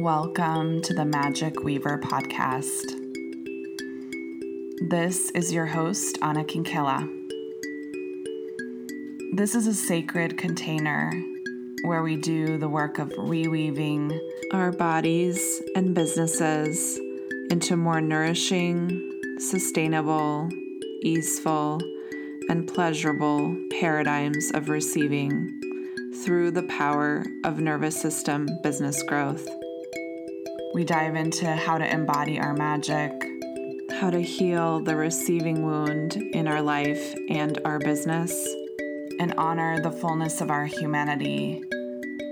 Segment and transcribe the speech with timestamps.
[0.00, 2.86] Welcome to the Magic Weaver podcast.
[4.88, 7.06] This is your host, Anna Kinkela.
[9.34, 11.12] This is a sacred container
[11.84, 14.18] where we do the work of reweaving
[14.54, 16.98] our bodies and businesses
[17.50, 20.48] into more nourishing, sustainable,
[21.02, 21.78] easeful,
[22.48, 25.60] and pleasurable paradigms of receiving
[26.24, 29.46] through the power of nervous system business growth.
[30.72, 33.10] We dive into how to embody our magic,
[34.00, 38.32] how to heal the receiving wound in our life and our business,
[39.18, 41.60] and honor the fullness of our humanity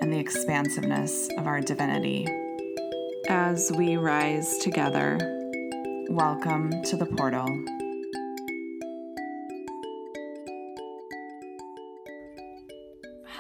[0.00, 2.28] and the expansiveness of our divinity.
[3.28, 5.18] As we rise together,
[6.08, 7.48] welcome to the portal.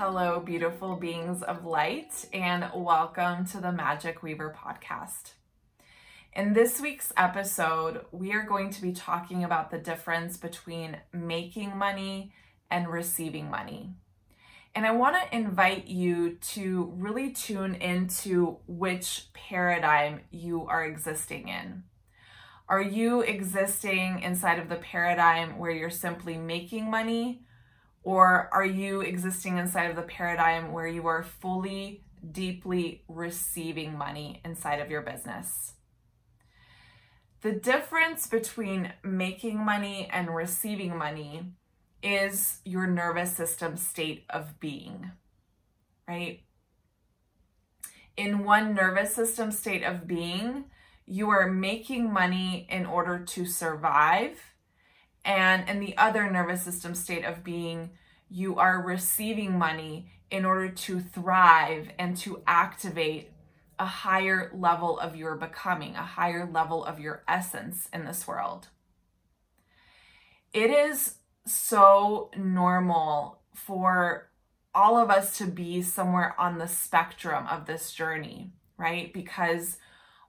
[0.00, 5.32] Hello, beautiful beings of light, and welcome to the Magic Weaver podcast.
[6.32, 11.76] In this week's episode, we are going to be talking about the difference between making
[11.76, 12.32] money
[12.70, 13.90] and receiving money.
[14.72, 21.48] And I want to invite you to really tune into which paradigm you are existing
[21.48, 21.82] in.
[22.68, 27.42] Are you existing inside of the paradigm where you're simply making money?
[28.08, 34.40] Or are you existing inside of the paradigm where you are fully, deeply receiving money
[34.46, 35.74] inside of your business?
[37.42, 41.52] The difference between making money and receiving money
[42.02, 45.10] is your nervous system state of being,
[46.08, 46.44] right?
[48.16, 50.64] In one nervous system state of being,
[51.04, 54.40] you are making money in order to survive
[55.28, 57.90] and in the other nervous system state of being,
[58.30, 63.30] you are receiving money in order to thrive and to activate
[63.78, 68.68] a higher level of your becoming, a higher level of your essence in this world.
[70.54, 74.30] It is so normal for
[74.74, 79.12] all of us to be somewhere on the spectrum of this journey, right?
[79.12, 79.76] Because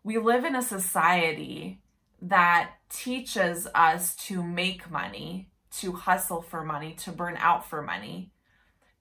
[0.04, 1.80] we live in a society
[2.22, 8.32] that teaches us to make money, to hustle for money, to burn out for money,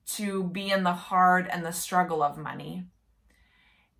[0.05, 2.83] to be in the hard and the struggle of money.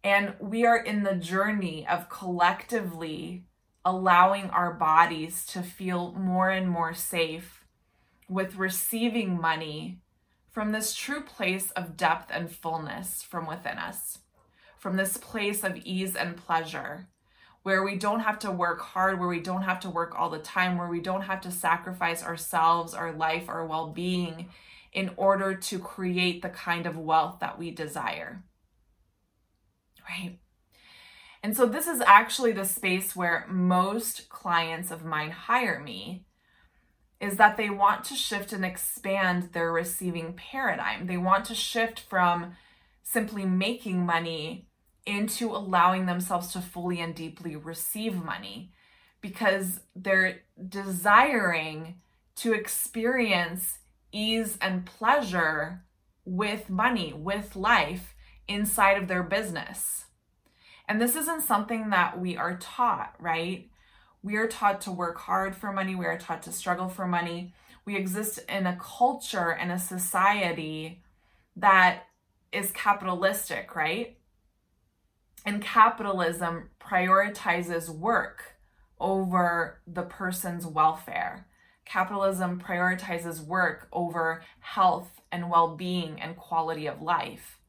[0.03, 3.45] And we are in the journey of collectively
[3.83, 7.65] allowing our bodies to feel more and more safe
[8.27, 9.99] with receiving money
[10.51, 14.19] from this true place of depth and fullness from within us,
[14.77, 17.07] from this place of ease and pleasure
[17.63, 20.39] where we don't have to work hard, where we don't have to work all the
[20.39, 24.49] time, where we don't have to sacrifice ourselves, our life, our well being
[24.93, 28.43] in order to create the kind of wealth that we desire.
[30.09, 30.39] Right?
[31.43, 36.25] And so, this is actually the space where most clients of mine hire me
[37.21, 41.07] is that they want to shift and expand their receiving paradigm.
[41.07, 42.55] They want to shift from
[43.03, 44.68] simply making money
[45.05, 48.71] into allowing themselves to fully and deeply receive money
[49.21, 51.95] because they're desiring
[52.35, 53.79] to experience
[54.11, 55.83] ease and pleasure
[56.25, 58.15] with money, with life
[58.47, 60.05] inside of their business.
[60.87, 63.69] And this isn't something that we are taught, right?
[64.23, 67.53] We are taught to work hard for money, we are taught to struggle for money.
[67.85, 71.01] We exist in a culture and a society
[71.55, 72.03] that
[72.51, 74.17] is capitalistic, right?
[75.45, 78.57] And capitalism prioritizes work
[78.99, 81.47] over the person's welfare.
[81.85, 87.59] Capitalism prioritizes work over health and well being and quality of life.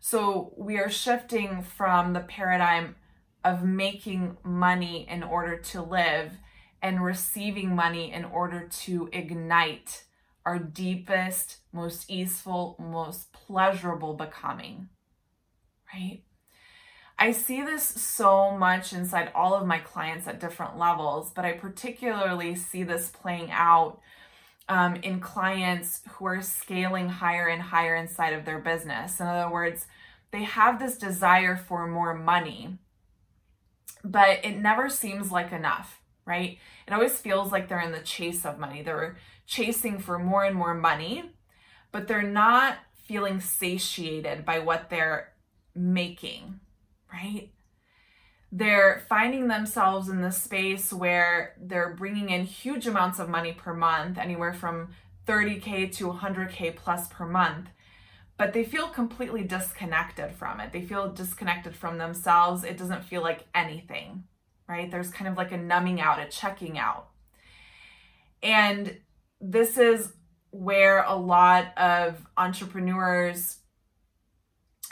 [0.00, 2.96] So we are shifting from the paradigm
[3.44, 6.32] of making money in order to live
[6.82, 10.04] and receiving money in order to ignite
[10.46, 14.88] our deepest, most easeful, most pleasurable becoming.
[15.92, 16.22] Right?
[17.22, 21.52] I see this so much inside all of my clients at different levels, but I
[21.52, 24.00] particularly see this playing out
[24.70, 29.20] um, in clients who are scaling higher and higher inside of their business.
[29.20, 29.86] In other words,
[30.30, 32.78] they have this desire for more money,
[34.02, 36.56] but it never seems like enough, right?
[36.86, 38.80] It always feels like they're in the chase of money.
[38.80, 41.32] They're chasing for more and more money,
[41.92, 45.34] but they're not feeling satiated by what they're
[45.74, 46.60] making
[47.12, 47.50] right?
[48.52, 53.72] They're finding themselves in this space where they're bringing in huge amounts of money per
[53.74, 54.88] month, anywhere from
[55.26, 57.68] 30K to 100K plus per month.
[58.40, 60.72] but they feel completely disconnected from it.
[60.72, 62.64] They feel disconnected from themselves.
[62.64, 64.24] It doesn't feel like anything,
[64.66, 64.90] right?
[64.90, 67.10] There's kind of like a numbing out, a checking out.
[68.42, 68.96] And
[69.42, 70.14] this is
[70.52, 73.58] where a lot of entrepreneurs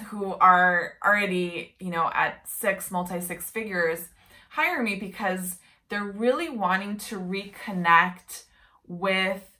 [0.06, 4.08] who are already, you know, at six, multi six figures
[4.50, 5.58] hire me because
[5.88, 8.44] they're really wanting to reconnect
[8.86, 9.50] with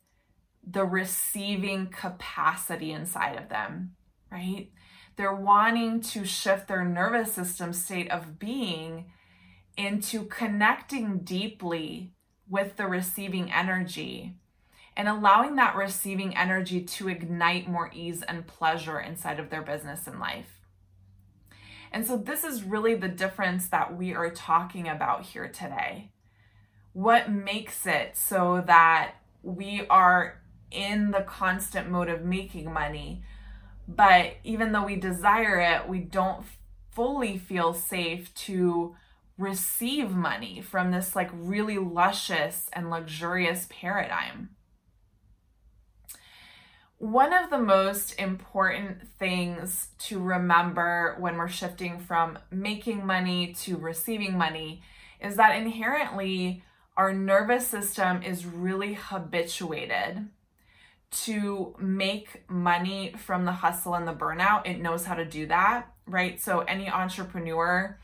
[0.66, 3.96] the receiving capacity inside of them,
[4.30, 4.70] right?
[5.16, 9.10] They're wanting to shift their nervous system state of being
[9.76, 12.12] into connecting deeply
[12.48, 14.36] with the receiving energy
[14.98, 20.08] and allowing that receiving energy to ignite more ease and pleasure inside of their business
[20.08, 20.60] and life.
[21.92, 26.10] And so, this is really the difference that we are talking about here today.
[26.92, 30.42] What makes it so that we are
[30.72, 33.22] in the constant mode of making money,
[33.86, 36.44] but even though we desire it, we don't
[36.90, 38.96] fully feel safe to
[39.38, 44.50] receive money from this like really luscious and luxurious paradigm.
[46.98, 53.76] One of the most important things to remember when we're shifting from making money to
[53.76, 54.82] receiving money
[55.20, 56.64] is that inherently
[56.96, 60.26] our nervous system is really habituated
[61.10, 64.66] to make money from the hustle and the burnout.
[64.66, 66.40] It knows how to do that, right?
[66.40, 67.96] So, any entrepreneur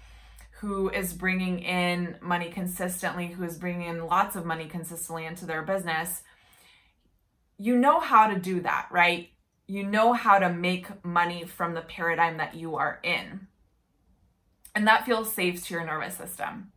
[0.60, 5.46] who is bringing in money consistently, who is bringing in lots of money consistently into
[5.46, 6.22] their business,
[7.58, 9.30] you know how to do that, right?
[9.66, 13.46] You know how to make money from the paradigm that you are in.
[14.74, 16.72] And that feels safe to your nervous system.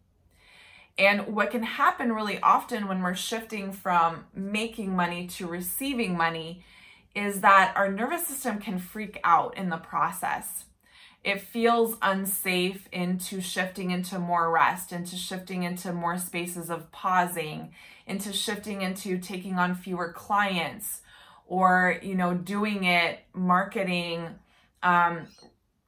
[0.97, 6.63] And what can happen really often when we're shifting from making money to receiving money
[7.15, 10.65] is that our nervous system can freak out in the process.
[11.27, 17.73] It feels unsafe into shifting into more rest, into shifting into more spaces of pausing,
[18.05, 21.01] into shifting into taking on fewer clients
[21.45, 24.35] or, you know, doing it, marketing,
[24.83, 25.27] um,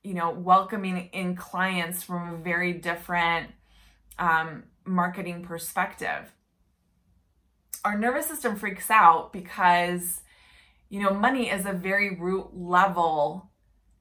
[0.03, 3.47] you know, welcoming in clients from a very different
[4.17, 6.33] um, marketing perspective.
[7.85, 10.19] Our nervous system freaks out because,
[10.89, 13.49] you know, money is a very root level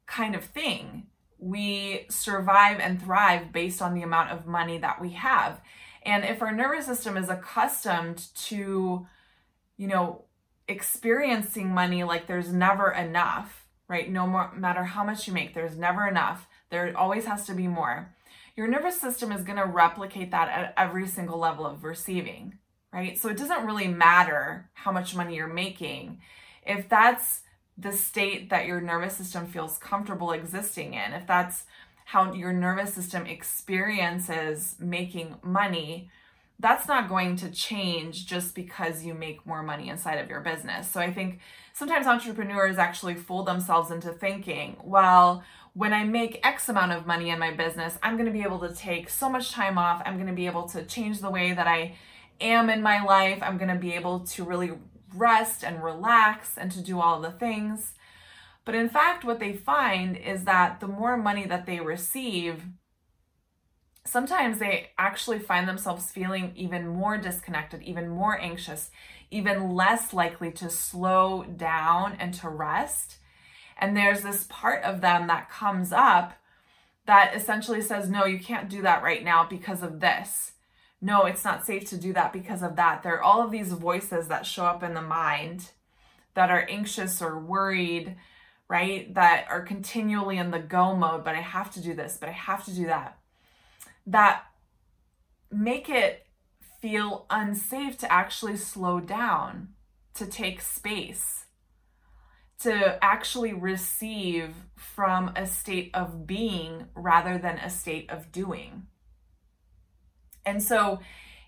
[0.07, 1.07] kind of thing.
[1.39, 5.61] We survive and thrive based on the amount of money that we have.
[6.03, 9.07] And if our nervous system is accustomed to,
[9.77, 10.25] you know,
[10.67, 14.11] experiencing money like there's never enough, right?
[14.11, 16.47] No more, matter how much you make, there's never enough.
[16.71, 18.15] There always has to be more
[18.59, 22.59] your nervous system is going to replicate that at every single level of receiving,
[22.93, 23.17] right?
[23.17, 26.21] So it doesn't really matter how much money you're making.
[26.67, 27.43] If that's
[27.79, 31.65] the state that your nervous system feels comfortable existing in, if that's
[32.07, 36.11] how your nervous system experiences making money,
[36.59, 40.91] that's not going to change just because you make more money inside of your business.
[40.91, 41.39] So I think
[41.73, 45.45] sometimes entrepreneurs actually fool themselves into thinking, well,
[45.75, 48.59] when I make X amount of money in my business, I'm going to be able
[48.61, 50.03] to take so much time off.
[50.05, 51.95] I'm going to be able to change the way that I
[52.41, 53.39] am in my life.
[53.41, 54.73] I'm going to be able to really
[55.15, 57.95] rest and relax and to do all the things.
[58.65, 62.65] But in fact, what they find is that the more money that they receive,
[64.05, 68.91] sometimes they actually find themselves feeling even more disconnected, even more anxious,
[69.31, 73.19] even less likely to slow down and to rest
[73.79, 76.35] and there's this part of them that comes up
[77.07, 80.53] that essentially says, no, you can't do that right now because of this.
[81.01, 83.03] No, it's not safe to do that because of that.
[83.03, 85.71] There are all of these voices that show up in the mind
[86.35, 88.17] that are anxious or worried,
[88.69, 89.13] right?
[89.15, 92.33] That are continually in the go mode, but I have to do this, but I
[92.33, 93.19] have to do that.
[94.07, 94.43] That
[95.51, 96.27] make it
[96.81, 99.69] feel unsafe to actually slow down,
[100.15, 101.47] to take space
[102.61, 108.87] to actually receive from a state of being rather than a state of doing.
[110.45, 111.01] And so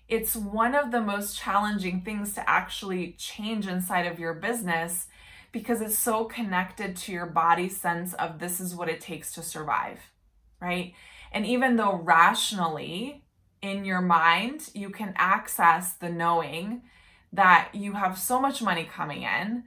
[0.07, 5.07] it's one of the most challenging things to actually change inside of your business
[5.51, 9.43] because it's so connected to your body's sense of this is what it takes to
[9.43, 9.99] survive,
[10.61, 10.93] right?
[11.31, 13.23] And even though rationally
[13.61, 16.81] in your mind you can access the knowing
[17.33, 19.63] that you have so much money coming in,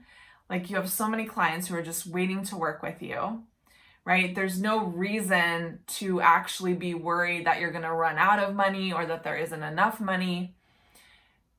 [0.50, 3.44] like you have so many clients who are just waiting to work with you,
[4.04, 4.34] right?
[4.34, 8.92] There's no reason to actually be worried that you're going to run out of money
[8.92, 10.54] or that there isn't enough money.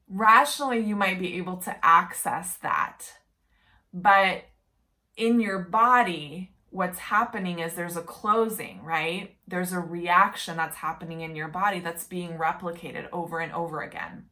[0.07, 3.13] Rationally, you might be able to access that.
[3.91, 4.45] But
[5.17, 9.35] in your body, what's happening is there's a closing, right?
[9.47, 14.25] There's a reaction that's happening in your body that's being replicated over and over again.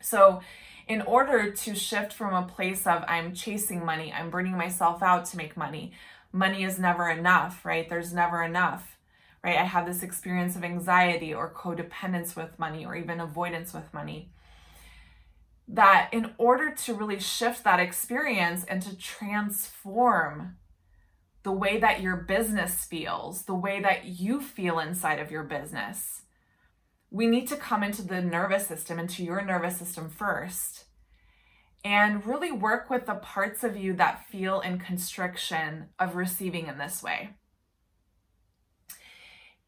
[0.00, 0.40] So,
[0.88, 5.26] in order to shift from a place of I'm chasing money, I'm burning myself out
[5.26, 5.92] to make money,
[6.32, 7.88] money is never enough, right?
[7.88, 8.98] There's never enough,
[9.42, 9.58] right?
[9.58, 14.30] I have this experience of anxiety or codependence with money or even avoidance with money.
[15.66, 20.56] That in order to really shift that experience and to transform
[21.42, 26.22] the way that your business feels, the way that you feel inside of your business,
[27.10, 30.84] we need to come into the nervous system, into your nervous system first,
[31.84, 36.78] and really work with the parts of you that feel in constriction of receiving in
[36.78, 37.30] this way.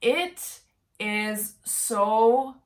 [0.00, 0.60] It
[0.98, 2.56] is so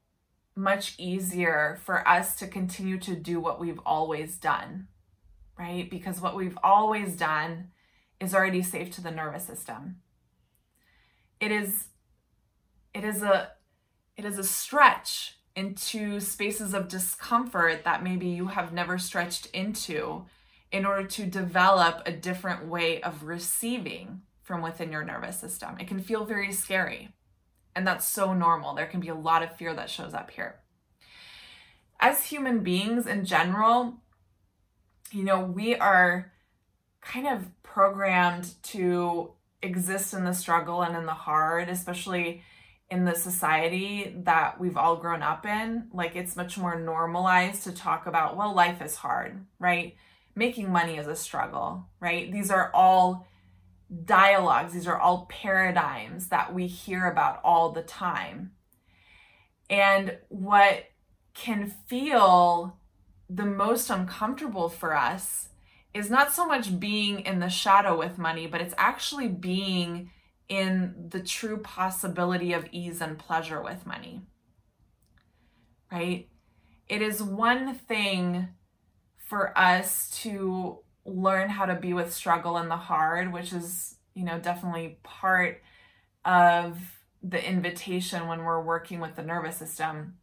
[0.56, 4.88] much easier for us to continue to do what we've always done,
[5.58, 5.88] right?
[5.88, 7.68] Because what we've always done
[8.18, 9.96] is already safe to the nervous system.
[11.38, 11.88] It is
[12.94, 13.50] it is a
[14.16, 20.26] it is a stretch into spaces of discomfort that maybe you have never stretched into
[20.70, 25.76] in order to develop a different way of receiving from within your nervous system.
[25.80, 27.08] It can feel very scary,
[27.74, 28.74] and that's so normal.
[28.74, 30.56] There can be a lot of fear that shows up here.
[31.98, 34.02] As human beings in general,
[35.10, 36.32] you know, we are
[37.00, 39.32] kind of programmed to
[39.62, 42.42] exist in the struggle and in the hard, especially
[42.90, 47.72] in the society that we've all grown up in, like it's much more normalized to
[47.72, 49.96] talk about, well, life is hard, right?
[50.36, 52.30] Making money is a struggle, right?
[52.30, 53.26] These are all
[54.04, 58.52] dialogues, these are all paradigms that we hear about all the time.
[59.68, 60.84] And what
[61.34, 62.78] can feel
[63.28, 65.48] the most uncomfortable for us
[65.92, 70.10] is not so much being in the shadow with money, but it's actually being
[70.48, 74.22] in the true possibility of ease and pleasure with money.
[75.90, 76.28] Right?
[76.88, 78.48] It is one thing
[79.16, 84.24] for us to learn how to be with struggle and the hard, which is, you
[84.24, 85.62] know, definitely part
[86.24, 86.78] of
[87.22, 90.18] the invitation when we're working with the nervous system.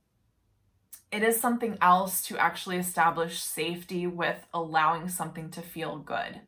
[1.11, 6.41] It is something else to actually establish safety with allowing something to feel good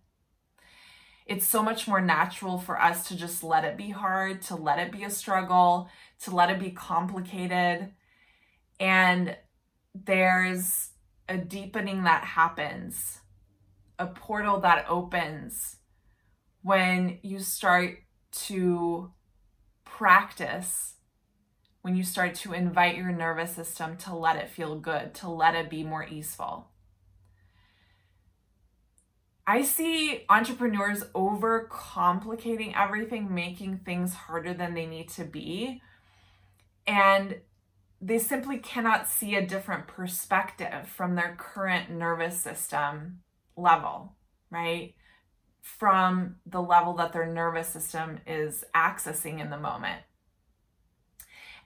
[1.26, 4.80] it's so much more natural for us to just let it be hard, to let
[4.80, 5.90] it be a struggle,
[6.22, 7.92] to let it be complicated.
[8.80, 9.36] And
[9.94, 10.92] there's
[11.28, 13.22] a deepening that happens,
[13.98, 15.78] a portal that opens
[16.62, 17.98] when you start
[18.32, 19.12] to
[19.84, 20.96] practice,
[21.82, 25.56] when you start to invite your nervous system to let it feel good, to let
[25.56, 26.68] it be more easeful.
[29.48, 35.82] I see entrepreneurs over complicating everything, making things harder than they need to be.
[36.88, 37.42] And
[38.02, 43.22] they simply cannot see a different perspective from their current nervous system
[43.56, 44.16] level,
[44.50, 44.96] right?
[45.62, 50.02] From the level that their nervous system is accessing in the moment.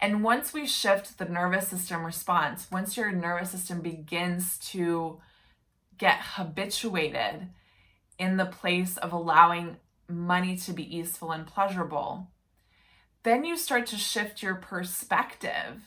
[0.01, 5.19] And once we shift the nervous system response, once your nervous system begins to
[5.98, 7.50] get habituated
[8.19, 12.27] in the place of allowing money to be easeful and pleasurable,
[13.23, 15.81] then you start to shift your perspective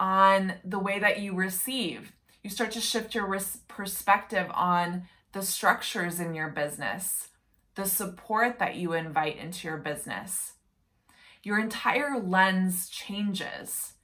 [0.00, 2.12] on the way that you receive.
[2.42, 7.28] You start to shift your perspective on the structures in your business,
[7.74, 10.52] the support that you invite into your business.
[11.42, 13.94] Your entire lens changes.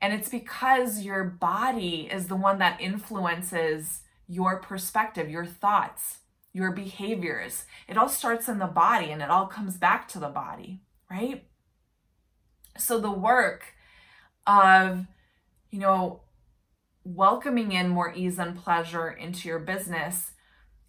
[0.00, 6.18] And it's because your body is the one that influences your perspective, your thoughts,
[6.54, 7.64] your behaviors.
[7.86, 10.80] It all starts in the body and it all comes back to the body,
[11.10, 11.44] right?
[12.78, 13.74] So the work
[14.46, 15.04] of,
[15.70, 16.20] you know,
[17.04, 20.30] welcoming in more ease and pleasure into your business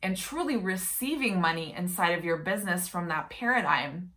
[0.02, 4.12] and truly receiving money inside of your business from that paradigm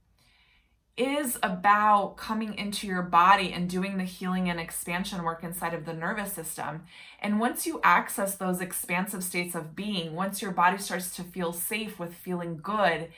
[0.98, 5.84] is about coming into your body and doing the healing and expansion work inside of
[5.84, 6.82] the nervous system.
[7.20, 11.52] And once you access those expansive states of being, once your body starts to feel
[11.52, 13.10] safe with feeling good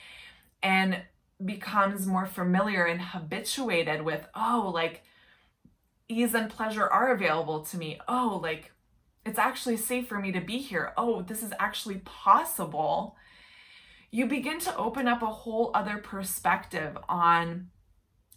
[0.62, 1.02] and
[1.42, 5.02] becomes more familiar and habituated with, oh, like
[6.06, 7.98] ease and pleasure are available to me.
[8.06, 8.72] Oh, like
[9.24, 10.92] it's actually safe for me to be here.
[10.96, 13.16] Oh, this is actually possible
[14.10, 17.68] you begin to open up a whole other perspective on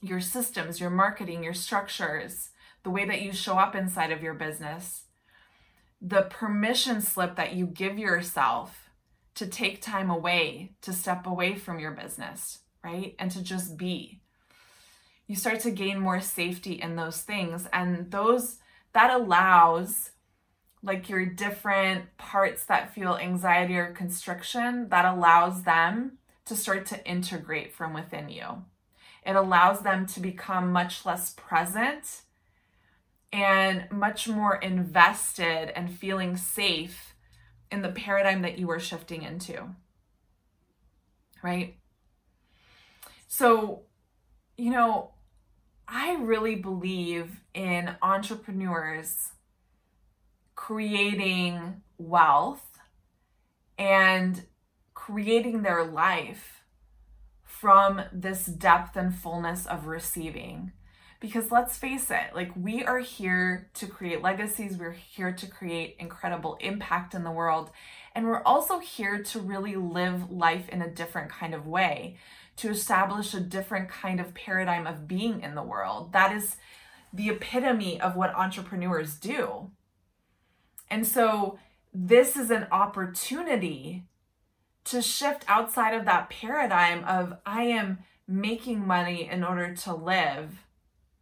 [0.02, 2.50] your systems, your marketing, your structures,
[2.84, 5.06] the way that you show up inside of your business,
[6.02, 8.90] the permission slip that you give yourself
[9.36, 13.16] to take time away, to step away from your business, right?
[13.18, 14.22] And to just be.
[15.28, 17.68] You start to gain more safety in those things.
[17.72, 18.58] And those
[18.94, 20.12] that allows
[20.84, 27.08] like your different parts that feel anxiety or constriction, that allows them to start to
[27.08, 28.64] integrate from within you.
[29.26, 32.24] It allows them to become much less present
[33.32, 37.16] and much more invested and feeling safe
[37.72, 39.70] in the paradigm that you are shifting into.
[41.42, 41.78] Right?
[43.28, 43.84] So,
[44.58, 45.12] you know,
[45.88, 49.32] I really believe in entrepreneurs
[50.56, 52.80] creating wealth
[53.78, 54.44] and
[54.94, 56.62] creating their life
[57.44, 60.72] from this depth and fullness of receiving.
[61.20, 65.96] Because let's face it, like we are here to create legacies, we're here to create
[65.98, 67.72] incredible impact in the world,
[68.14, 72.18] and we're also here to really live life in a different kind of way,
[72.58, 76.12] to establish a different kind of paradigm of being in the world.
[76.12, 76.58] That is
[77.14, 79.72] the epitome of what entrepreneurs do.
[80.94, 81.58] And so,
[81.92, 84.04] this is an opportunity
[84.84, 90.52] to shift outside of that paradigm of I am making money in order to live,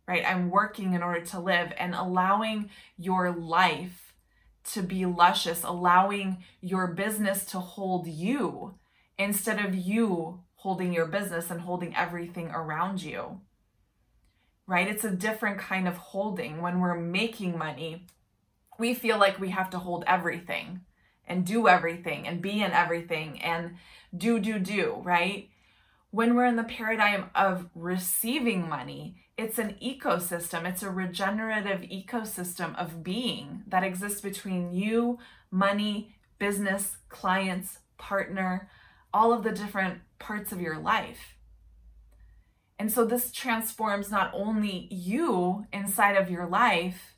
[0.06, 0.26] right?
[0.28, 4.14] I'm working in order to live and allowing your life
[4.74, 8.76] to be luscious, allowing your business to hold you
[9.18, 13.40] instead of you holding your business and holding everything around you.
[14.68, 14.90] Right?
[14.90, 16.62] It's a different kind of holding.
[16.62, 18.06] When we're making money,
[18.82, 20.82] we feel like we have to hold everything
[21.28, 23.76] and do everything and be in everything and
[24.18, 25.50] do, do, do, right?
[26.10, 32.76] When we're in the paradigm of receiving money, it's an ecosystem, it's a regenerative ecosystem
[32.76, 35.20] of being that exists between you,
[35.52, 38.68] money, business, clients, partner,
[39.14, 41.36] all of the different parts of your life.
[42.80, 47.11] And so this transforms not only you inside of your life,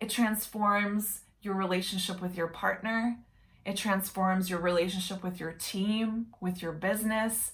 [0.00, 3.18] it transforms your relationship with your partner,
[3.64, 7.52] it transforms your relationship with your team, with your business,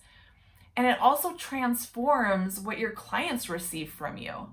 [0.77, 4.49] and it also transforms what your clients receive from you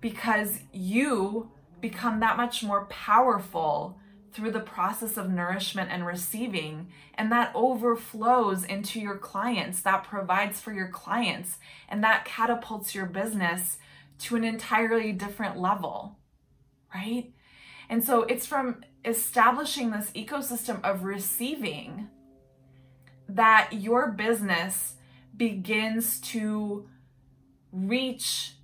[0.00, 3.98] because you become that much more powerful
[4.32, 10.60] through the process of nourishment and receiving, and that overflows into your clients, that provides
[10.60, 13.78] for your clients, and that catapults your business
[14.18, 16.17] to an entirely different level,
[16.94, 17.32] right?
[17.88, 22.08] And so it's from establishing this ecosystem of receiving
[23.28, 24.94] that your business
[25.36, 26.88] begins to
[27.72, 28.54] reach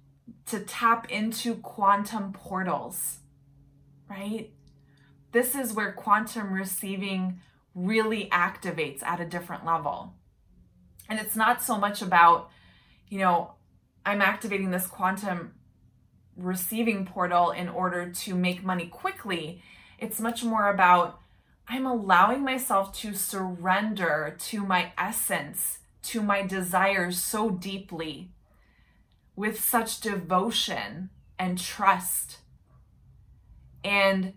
[0.47, 3.19] to tap into quantum portals,
[4.09, 4.51] right?
[5.33, 7.41] This is where quantum receiving
[7.75, 10.15] really activates at a different level.
[11.09, 12.51] And it's not so much about,
[13.09, 13.53] you know,
[14.07, 15.55] I'm activating this quantum
[16.37, 19.63] receiving portal in order to make money quickly.
[19.99, 21.21] It's much more about
[21.67, 28.31] I'm allowing myself to surrender to my essence, to my desires so deeply
[29.35, 32.39] with such devotion and trust
[33.83, 34.35] and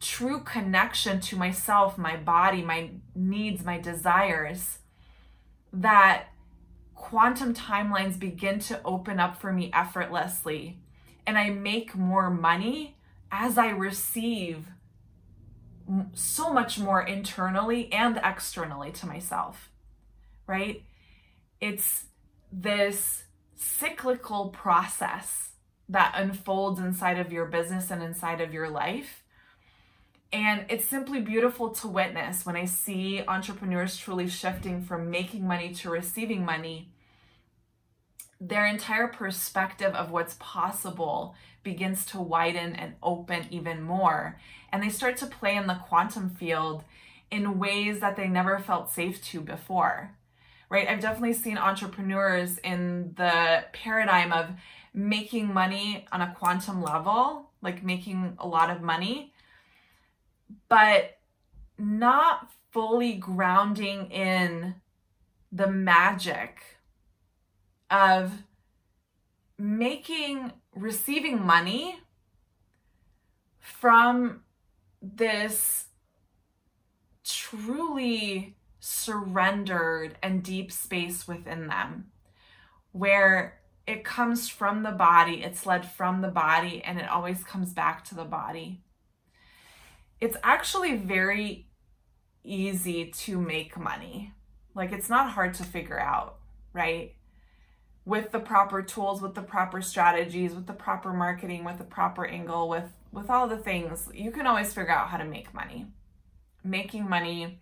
[0.00, 4.78] true connection to myself, my body, my needs, my desires
[5.72, 6.26] that
[6.94, 10.78] quantum timelines begin to open up for me effortlessly
[11.26, 12.96] and I make more money
[13.30, 14.66] as I receive
[16.14, 19.70] so much more internally and externally to myself,
[20.46, 20.82] right?
[21.60, 22.06] It's
[22.52, 25.50] this cyclical process
[25.88, 29.22] that unfolds inside of your business and inside of your life.
[30.32, 35.72] And it's simply beautiful to witness when I see entrepreneurs truly shifting from making money
[35.74, 36.93] to receiving money
[38.48, 44.38] their entire perspective of what's possible begins to widen and open even more.
[44.70, 46.84] And they start to play in the quantum field
[47.30, 50.16] in ways that they never felt safe to before.
[50.68, 50.88] Right?
[50.88, 54.50] I've definitely seen entrepreneurs in the paradigm of
[54.92, 59.32] making money on a quantum level, like making a lot of money,
[60.68, 61.18] but
[61.78, 64.74] not fully grounding in
[65.50, 66.73] the magic
[67.90, 68.32] of
[69.58, 72.00] making receiving money
[73.58, 74.42] from
[75.00, 75.86] this
[77.24, 82.06] truly surrendered and deep space within them
[82.92, 87.72] where it comes from the body, it's led from the body, and it always comes
[87.72, 88.82] back to the body.
[90.20, 91.68] It's actually very
[92.44, 94.32] easy to make money.
[94.74, 96.36] Like it's not hard to figure out,
[96.72, 97.14] right?
[98.04, 102.26] With the proper tools, with the proper strategies, with the proper marketing, with the proper
[102.26, 105.86] angle, with with all the things, you can always figure out how to make money.
[106.62, 107.60] Making money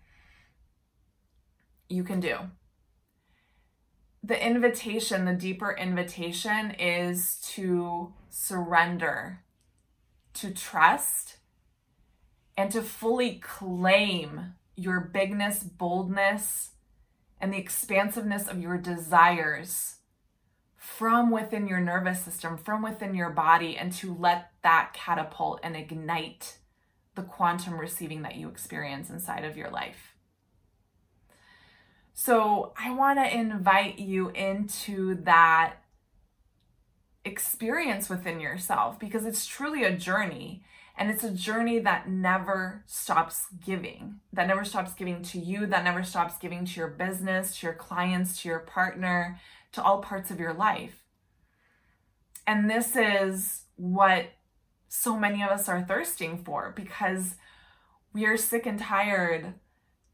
[1.87, 2.37] you can do.
[4.23, 9.41] The invitation, the deeper invitation is to surrender,
[10.35, 11.37] to trust,
[12.57, 16.71] and to fully claim your bigness, boldness,
[17.39, 19.97] and the expansiveness of your desires
[20.83, 25.77] from within your nervous system, from within your body, and to let that catapult and
[25.77, 26.57] ignite
[27.15, 30.13] the quantum receiving that you experience inside of your life.
[32.13, 35.75] So, I want to invite you into that
[37.23, 40.65] experience within yourself because it's truly a journey.
[40.95, 45.83] And it's a journey that never stops giving, that never stops giving to you, that
[45.83, 49.39] never stops giving to your business, to your clients, to your partner,
[49.73, 51.03] to all parts of your life.
[52.47, 54.25] And this is what
[54.87, 57.35] so many of us are thirsting for because
[58.13, 59.53] we are sick and tired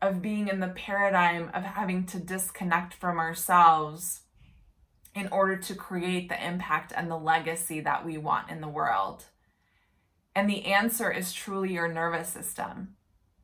[0.02, 4.22] of being in the paradigm of having to disconnect from ourselves
[5.13, 9.26] in order to create the impact and the legacy that we want in the world.
[10.36, 12.95] And the answer is truly your nervous system.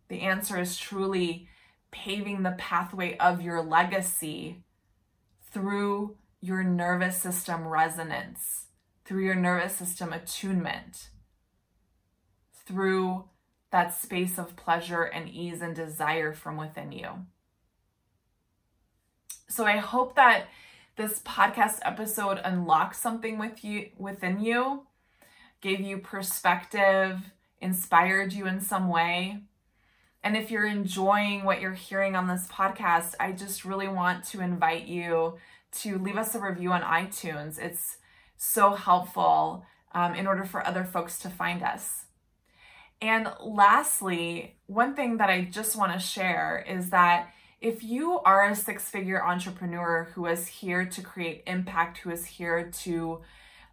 [0.08, 1.50] The answer is truly
[1.92, 4.64] paving the pathway of your legacy
[5.56, 8.66] through your nervous system resonance,
[9.06, 11.12] through your nervous system attunement,
[12.68, 13.24] through
[13.72, 17.08] that space of pleasure and ease and desire from within you.
[19.48, 20.48] So I hope that
[20.98, 24.88] this podcast episode unlocks something with you within you
[25.62, 29.40] gave you perspective, inspired you in some way.
[30.26, 34.42] And if you're enjoying what you're hearing on this podcast, I just really want to
[34.42, 35.36] invite you
[35.84, 37.60] to leave us a review on iTunes.
[37.60, 37.98] It's
[38.36, 42.06] so helpful um, in order for other folks to find us.
[43.00, 47.30] And lastly, one thing that I just want to share is that
[47.62, 52.26] if you are a six figure entrepreneur who is here to create impact, who is
[52.26, 53.22] here to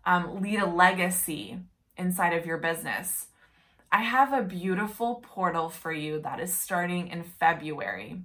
[0.05, 1.61] um, lead a legacy,
[1.97, 3.29] inside of your business.
[3.95, 8.23] I have a beautiful portal for you that is starting in February.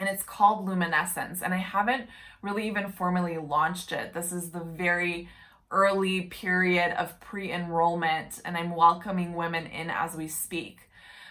[0.00, 1.40] And it's called Luminescence.
[1.40, 2.08] And I haven't
[2.42, 4.12] really even formally launched it.
[4.12, 5.28] This is the very
[5.70, 10.90] early period of pre enrollment, and I'm welcoming women in as we speak.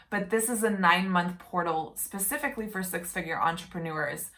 [0.09, 4.31] But this is a nine month portal specifically for six figure entrepreneurs.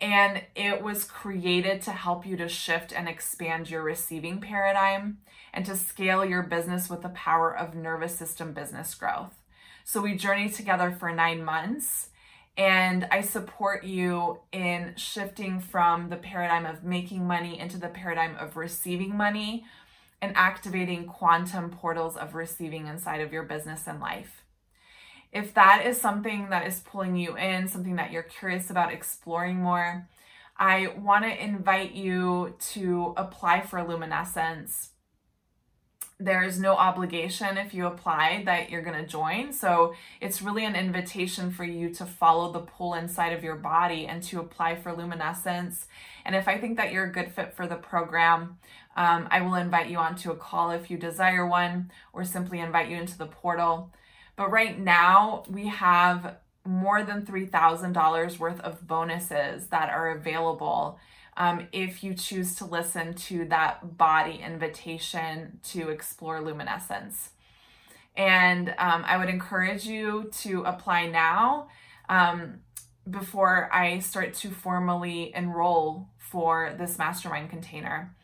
[0.00, 5.18] And it was created to help you to shift and expand your receiving paradigm
[5.52, 9.34] and to scale your business with the power of nervous system business growth.
[9.84, 12.08] So we journeyed together for nine months.
[12.56, 18.36] And I support you in shifting from the paradigm of making money into the paradigm
[18.36, 19.64] of receiving money
[20.22, 24.43] and activating quantum portals of receiving inside of your business and life
[25.34, 29.56] if that is something that is pulling you in, something that you're curious about exploring
[29.56, 30.08] more,
[30.56, 34.90] I want to invite you to apply for Luminescence.
[36.20, 39.52] There's no obligation if you apply that you're going to join.
[39.52, 44.06] So it's really an invitation for you to follow the pull inside of your body
[44.06, 45.88] and to apply for Luminescence.
[46.24, 48.58] And if I think that you're a good fit for the program,
[48.96, 52.88] um, I will invite you onto a call if you desire one, or simply invite
[52.88, 53.90] you into the portal.
[54.36, 60.98] But right now, we have more than $3,000 worth of bonuses that are available
[61.36, 67.30] um, if you choose to listen to that body invitation to explore luminescence.
[68.16, 71.68] And um, I would encourage you to apply now
[72.08, 72.60] um,
[73.08, 78.14] before I start to formally enroll for this mastermind container.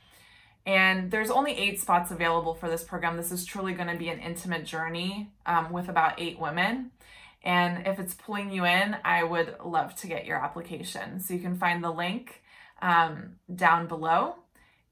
[0.66, 3.16] And there's only eight spots available for this program.
[3.16, 6.90] This is truly going to be an intimate journey um, with about eight women.
[7.42, 11.20] And if it's pulling you in, I would love to get your application.
[11.20, 12.42] So you can find the link
[12.82, 14.36] um, down below.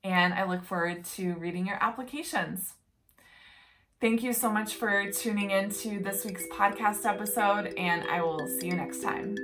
[0.03, 2.75] And I look forward to reading your applications.
[4.01, 8.47] Thank you so much for tuning in to this week's podcast episode, and I will
[8.47, 9.35] see you next time.